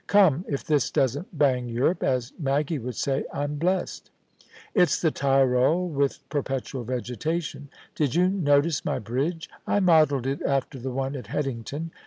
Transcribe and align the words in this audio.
Come, 0.07 0.45
if 0.49 0.63
this 0.63 0.89
doesn't 0.89 1.37
bang 1.37 1.69
Europe, 1.69 2.01
as 2.01 2.33
Maggie 2.39 2.79
would 2.79 2.95
say, 2.95 3.23
I'm 3.31 3.57
blest 3.57 4.09
It's 4.73 4.99
the 4.99 5.11
Tyrol 5.11 5.89
with 5.89 6.27
perpetual 6.29 6.83
vegetation. 6.83 7.69
Did 7.93 8.15
you 8.15 8.27
notice 8.27 8.83
my 8.83 8.97
bridge? 8.97 9.47
I 9.67 9.79
modelled 9.79 10.25
it 10.25 10.41
after 10.41 10.79
the 10.79 10.89
one 10.89 11.15
at 11.15 11.27
Headington. 11.27 11.91